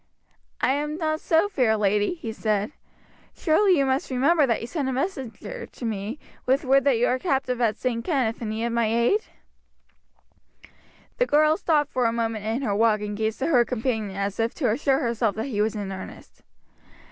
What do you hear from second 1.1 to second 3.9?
so, fair lady," he said. "Surely you